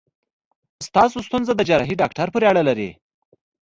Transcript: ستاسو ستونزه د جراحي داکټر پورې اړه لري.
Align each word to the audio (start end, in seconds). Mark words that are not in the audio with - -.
ستاسو 0.87 1.17
ستونزه 1.27 1.51
د 1.55 1.61
جراحي 1.69 1.95
داکټر 2.03 2.27
پورې 2.33 2.45
اړه 2.51 2.61
لري. 2.69 2.89